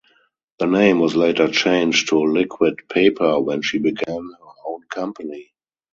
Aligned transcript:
The 0.57 0.65
name 0.65 0.97
was 0.99 1.15
later 1.15 1.47
changed 1.47 2.09
to 2.09 2.17
Liquid 2.23 2.89
Paper 2.89 3.39
when 3.39 3.61
she 3.61 3.77
began 3.77 4.31
her 4.39 4.53
own 4.65 4.81
company. 4.89 5.53